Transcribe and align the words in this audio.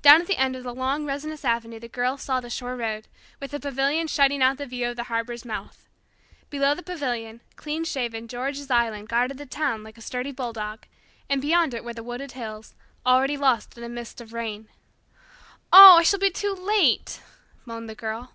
Down 0.00 0.22
at 0.22 0.26
the 0.28 0.38
end 0.38 0.56
of 0.56 0.62
the 0.62 0.74
long 0.74 1.04
resinous 1.04 1.44
avenue 1.44 1.78
the 1.78 1.86
Girl 1.86 2.16
saw 2.16 2.40
the 2.40 2.48
shore 2.48 2.74
road, 2.74 3.06
with 3.38 3.50
the 3.50 3.60
pavilion 3.60 4.06
shutting 4.06 4.42
out 4.42 4.56
the 4.56 4.64
view 4.64 4.88
of 4.88 4.96
the 4.96 5.02
harbour's 5.12 5.44
mouth. 5.44 5.86
Below 6.48 6.74
the 6.74 6.82
pavilion, 6.82 7.42
clean 7.54 7.84
shaven 7.84 8.28
George's 8.28 8.70
Island 8.70 9.10
guarded 9.10 9.36
the 9.36 9.44
town 9.44 9.82
like 9.82 9.98
a 9.98 10.00
sturdy 10.00 10.32
bulldog, 10.32 10.86
and 11.28 11.42
beyond 11.42 11.74
it 11.74 11.84
were 11.84 11.92
the 11.92 12.02
wooded 12.02 12.32
hills, 12.32 12.74
already 13.04 13.36
lost 13.36 13.76
in 13.76 13.84
a 13.84 13.90
mist 13.90 14.22
of 14.22 14.32
rain. 14.32 14.70
"Oh, 15.70 15.98
I 15.98 16.02
shall 16.02 16.18
be 16.18 16.30
too 16.30 16.54
late," 16.54 17.20
moaned 17.66 17.90
the 17.90 17.94
Girl. 17.94 18.32